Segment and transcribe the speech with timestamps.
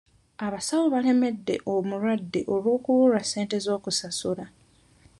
[0.45, 4.45] Abasawo baalemedde omulwadde olw'okubulwa ssente z'okusasula